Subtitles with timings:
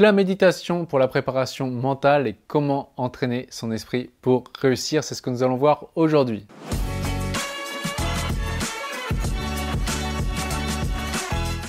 [0.00, 5.20] La méditation pour la préparation mentale et comment entraîner son esprit pour réussir, c'est ce
[5.20, 6.46] que nous allons voir aujourd'hui.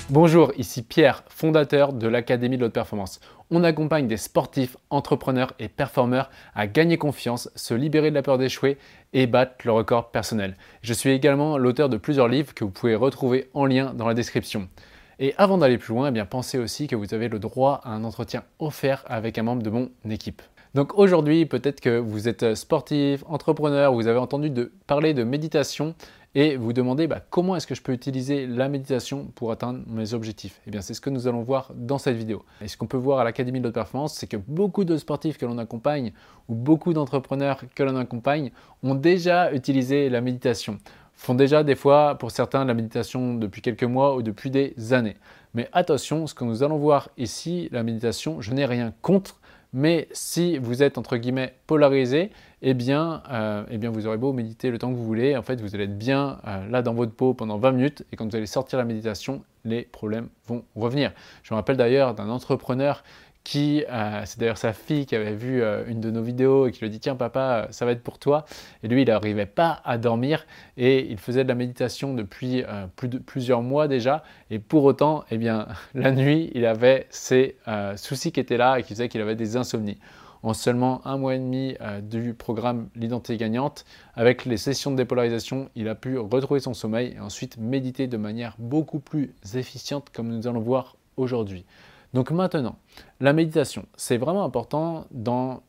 [0.08, 3.20] Bonjour, ici Pierre, fondateur de l'Académie de l'Haute Performance.
[3.50, 8.38] On accompagne des sportifs, entrepreneurs et performeurs à gagner confiance, se libérer de la peur
[8.38, 8.78] d'échouer
[9.12, 10.56] et battre le record personnel.
[10.80, 14.14] Je suis également l'auteur de plusieurs livres que vous pouvez retrouver en lien dans la
[14.14, 14.70] description.
[15.18, 17.90] Et avant d'aller plus loin, eh bien pensez aussi que vous avez le droit à
[17.90, 20.42] un entretien offert avec un membre de mon équipe.
[20.74, 24.50] Donc aujourd'hui, peut-être que vous êtes sportif, entrepreneur, vous avez entendu
[24.86, 25.94] parler de méditation
[26.34, 30.14] et vous demandez bah, comment est-ce que je peux utiliser la méditation pour atteindre mes
[30.14, 30.60] objectifs?
[30.66, 32.42] Eh bien, c'est ce que nous allons voir dans cette vidéo.
[32.62, 35.36] Et ce qu'on peut voir à l'Académie de haute performance, c'est que beaucoup de sportifs
[35.36, 36.12] que l'on accompagne
[36.48, 38.50] ou beaucoup d'entrepreneurs que l'on accompagne
[38.82, 40.78] ont déjà utilisé la méditation
[41.22, 45.16] font déjà des fois pour certains la méditation depuis quelques mois ou depuis des années.
[45.54, 49.38] Mais attention, ce que nous allons voir ici, la méditation, je n'ai rien contre,
[49.72, 54.32] mais si vous êtes entre guillemets polarisé, eh bien, euh, eh bien vous aurez beau
[54.32, 56.92] méditer le temps que vous voulez, en fait vous allez être bien euh, là dans
[56.92, 60.64] votre peau pendant 20 minutes et quand vous allez sortir la méditation, les problèmes vont
[60.74, 61.12] revenir.
[61.44, 63.04] Je me rappelle d'ailleurs d'un entrepreneur
[63.44, 66.72] qui, euh, c'est d'ailleurs sa fille qui avait vu euh, une de nos vidéos et
[66.72, 68.44] qui lui dit tiens papa, ça va être pour toi.
[68.82, 72.86] Et lui, il n'arrivait pas à dormir et il faisait de la méditation depuis euh,
[72.94, 74.22] plus de, plusieurs mois déjà.
[74.50, 77.56] Et pour autant, eh bien, la nuit, il avait ces
[77.96, 79.98] soucis qui étaient là et qui faisaient qu'il avait des insomnies.
[80.44, 83.84] En seulement un mois et demi du programme L'identité gagnante,
[84.16, 88.16] avec les sessions de dépolarisation, il a pu retrouver son sommeil et ensuite méditer de
[88.16, 91.64] manière beaucoup plus efficiente comme nous allons voir aujourd'hui.
[92.12, 92.76] Donc maintenant,
[93.20, 95.06] la méditation, c'est vraiment important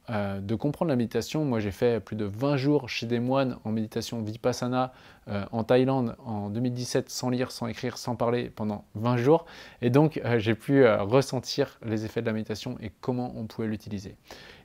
[0.09, 1.45] euh, de comprendre la méditation.
[1.45, 4.91] Moi, j'ai fait plus de 20 jours chez des moines en méditation vipassana
[5.29, 9.45] euh, en Thaïlande en 2017, sans lire, sans écrire, sans parler pendant 20 jours.
[9.81, 13.67] Et donc, euh, j'ai pu ressentir les effets de la méditation et comment on pouvait
[13.67, 14.17] l'utiliser.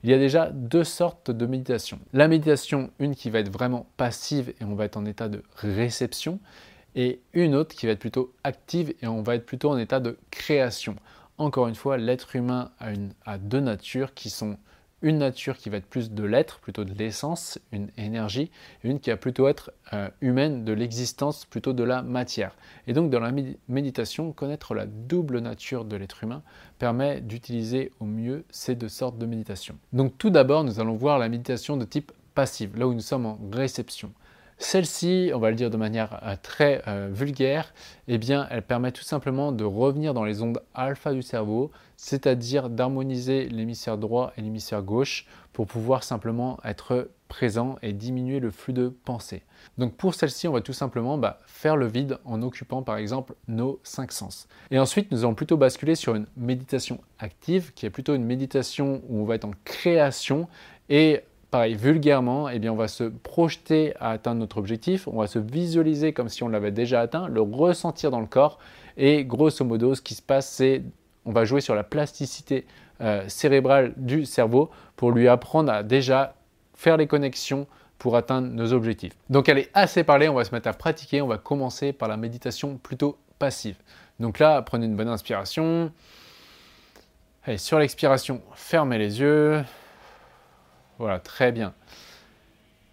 [0.03, 2.01] Il y a déjà deux sortes de méditation.
[2.13, 5.45] La méditation, une qui va être vraiment passive et on va être en état de
[5.55, 6.41] réception,
[6.95, 10.01] et une autre qui va être plutôt active et on va être plutôt en état
[10.01, 10.97] de création
[11.39, 12.73] encore une fois, l'être humain
[13.25, 14.59] a, deux natures qui sont
[15.01, 18.51] une nature qui va être plus de l'être, plutôt de l'essence, une énergie,
[18.83, 22.57] et une qui va plutôt être euh, humaine, de l'existence, plutôt de la matière.
[22.89, 23.33] Et donc dans la
[23.69, 26.43] méditation, connaître la double nature de l'être humain
[26.81, 29.79] permet d'utiliser au mieux ces deux sortes de méditation.
[29.93, 33.27] Donc tout d'abord, nous allons voir la méditation de type passive, là où nous sommes
[33.27, 34.13] en réception.
[34.61, 37.73] Celle-ci, on va le dire de manière euh, très euh, vulgaire,
[38.09, 42.69] eh bien, elle permet tout simplement de revenir dans les ondes alpha du cerveau, c'est-à-dire
[42.69, 48.73] d'harmoniser l'hémisphère droit et l'hémisphère gauche pour pouvoir simplement être présent et diminuer le flux
[48.73, 49.43] de pensée.
[49.77, 53.35] Donc pour celle-ci, on va tout simplement bah, faire le vide en occupant par exemple
[53.47, 54.49] nos cinq sens.
[54.73, 59.03] Et ensuite, nous allons plutôt basculer sur une méditation active, qui est plutôt une méditation
[59.09, 60.49] où on va être en création
[60.89, 65.27] et pareil, vulgairement, eh bien, on va se projeter à atteindre notre objectif, on va
[65.27, 68.59] se visualiser comme si on l'avait déjà atteint, le ressentir dans le corps.
[68.97, 70.83] Et grosso modo, ce qui se passe, c'est
[71.25, 72.67] on va jouer sur la plasticité
[73.01, 76.35] euh, cérébrale du cerveau pour lui apprendre à déjà
[76.75, 77.67] faire les connexions
[77.99, 79.13] pour atteindre nos objectifs.
[79.29, 82.09] Donc elle est assez parlée, on va se mettre à pratiquer, on va commencer par
[82.09, 83.77] la méditation plutôt passive.
[84.21, 85.93] Donc là, prenez une bonne inspiration.
[87.45, 89.63] Allez, sur l'expiration, fermez les yeux.
[90.99, 91.75] Voilà, très bien.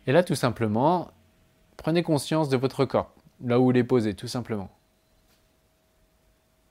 [0.07, 1.11] Et là, tout simplement,
[1.77, 3.11] prenez conscience de votre corps,
[3.43, 4.69] là où il est posé, tout simplement.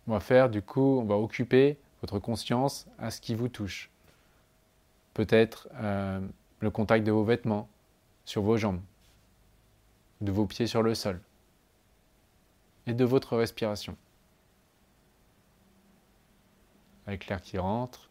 [0.06, 3.91] On va faire, du coup, on va occuper votre conscience à ce qui vous touche.
[5.15, 6.21] Peut-être euh,
[6.61, 7.69] le contact de vos vêtements
[8.25, 8.81] sur vos jambes,
[10.21, 11.21] de vos pieds sur le sol,
[12.87, 13.97] et de votre respiration.
[17.06, 18.09] Avec l'air qui rentre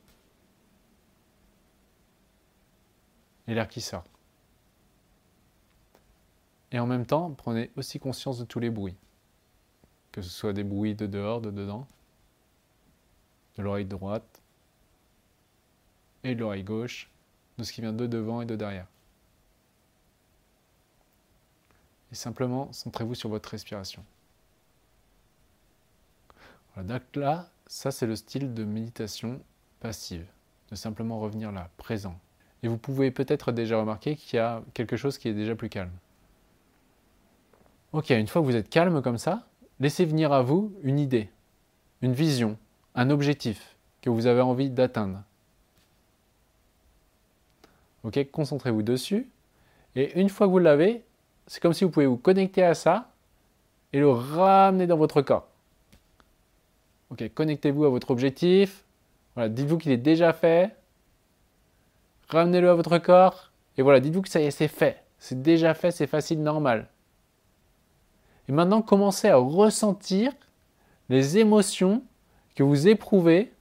[3.48, 4.06] et l'air qui sort.
[6.72, 8.96] Et en même temps, prenez aussi conscience de tous les bruits,
[10.12, 11.88] que ce soit des bruits de dehors, de dedans,
[13.58, 14.42] de l'oreille droite
[16.24, 17.10] et de l'oreille gauche,
[17.58, 18.88] de ce qui vient de devant et de derrière.
[22.12, 24.04] Et simplement, centrez-vous sur votre respiration.
[26.74, 29.42] Voilà, là, ça c'est le style de méditation
[29.80, 30.26] passive,
[30.70, 32.20] de simplement revenir là, présent,
[32.64, 35.70] et vous pouvez peut-être déjà remarquer qu'il y a quelque chose qui est déjà plus
[35.70, 35.92] calme.
[37.92, 39.46] Ok, une fois que vous êtes calme comme ça,
[39.80, 41.30] laissez venir à vous une idée,
[42.02, 42.58] une vision,
[42.96, 45.22] un objectif que vous avez envie d'atteindre.
[48.04, 49.30] Ok, concentrez-vous dessus.
[49.96, 51.04] Et une fois que vous l'avez,
[51.48, 53.12] c'est comme si vous pouvez vous connecter à ça
[53.92, 55.48] et le ramener dans votre corps.
[57.12, 58.86] Ok, connectez-vous à votre objectif,
[59.36, 60.76] Voilà, dites-vous qu'il est déjà fait.
[62.30, 63.52] Ramenez-le à votre corps.
[63.78, 65.04] Et voilà, dites-vous que ça y est, c'est fait.
[65.18, 66.90] C'est déjà fait, c'est facile, normal.
[68.48, 70.34] Et maintenant, commencez à ressentir
[71.10, 72.04] les émotions
[72.56, 73.54] que vous éprouvez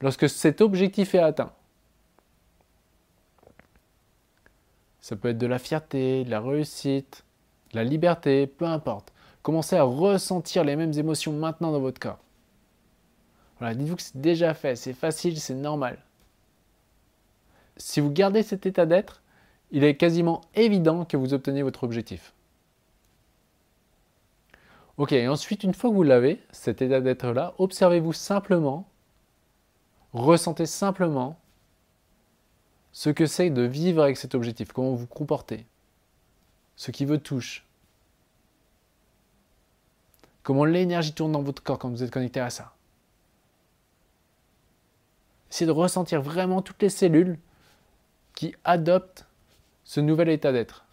[0.00, 1.52] lorsque cet objectif est atteint.
[5.00, 7.24] Ça peut être de la fierté, de la réussite,
[7.72, 9.12] de la liberté, peu importe.
[9.42, 12.18] Commencez à ressentir les mêmes émotions maintenant dans votre corps.
[13.58, 15.98] Voilà, dites-vous que c'est déjà fait, c'est facile, c'est normal.
[17.76, 19.22] Si vous gardez cet état d'être,
[19.70, 22.32] il est quasiment évident que vous obtenez votre objectif.
[24.96, 28.88] Ok, et ensuite, une fois que vous l'avez, cet état d'être-là, observez-vous simplement,
[30.14, 31.38] ressentez simplement
[32.92, 35.66] ce que c'est de vivre avec cet objectif, comment vous vous comportez,
[36.76, 37.66] ce qui vous touche,
[40.42, 42.72] comment l'énergie tourne dans votre corps quand vous êtes connecté à ça.
[45.50, 47.38] Essayez de ressentir vraiment toutes les cellules
[48.36, 49.26] qui adoptent
[49.82, 50.84] ce nouvel état d'être.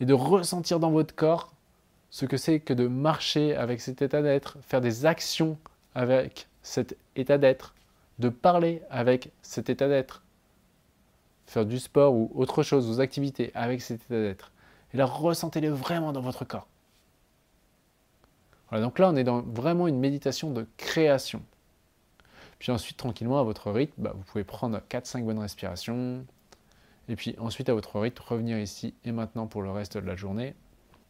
[0.00, 1.54] Et de ressentir dans votre corps
[2.10, 5.56] ce que c'est que de marcher avec cet état d'être, faire des actions
[5.94, 7.74] avec cet état d'être,
[8.18, 10.22] de parler avec cet état d'être,
[11.46, 14.52] faire du sport ou autre chose, vos activités avec cet état d'être.
[14.92, 16.68] Et là, ressentez-le vraiment dans votre corps.
[18.70, 21.42] Voilà, donc là, on est dans vraiment une méditation de création.
[22.58, 26.24] Puis ensuite, tranquillement, à votre rythme, bah, vous pouvez prendre 4-5 bonnes respirations.
[27.08, 30.16] Et puis ensuite, à votre rythme, revenir ici et maintenant pour le reste de la
[30.16, 30.54] journée.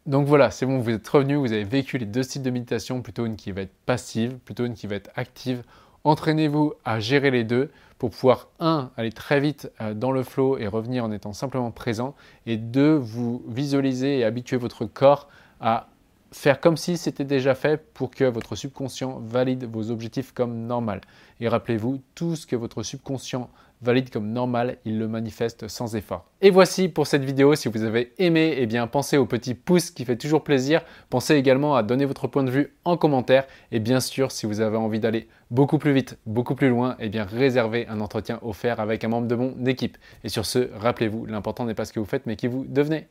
[0.05, 3.01] Donc voilà, c'est bon, vous êtes revenu, vous avez vécu les deux styles de méditation,
[3.01, 5.63] plutôt une qui va être passive, plutôt une qui va être active.
[6.03, 10.59] Entraînez-vous à gérer les deux pour pouvoir, un, aller très vite euh, dans le flow
[10.59, 12.13] et revenir en étant simplement présent,
[12.45, 15.27] et deux, vous visualiser et habituer votre corps
[15.59, 15.87] à
[16.31, 21.01] faire comme si c'était déjà fait pour que votre subconscient valide vos objectifs comme normal.
[21.39, 23.49] Et rappelez-vous, tout ce que votre subconscient
[23.81, 26.25] valide comme normal, il le manifeste sans effort.
[26.41, 29.91] Et voici pour cette vidéo, si vous avez aimé, eh bien pensez au petit pouce
[29.91, 30.81] qui fait toujours plaisir.
[31.09, 33.45] Pensez également à donner votre point de vue en commentaire.
[33.71, 37.09] Et bien sûr, si vous avez envie d'aller beaucoup plus vite, beaucoup plus loin, eh
[37.09, 39.97] bien réservez un entretien offert avec un membre de mon équipe.
[40.23, 43.07] Et sur ce, rappelez-vous, l'important n'est pas ce que vous faites, mais qui vous devenez.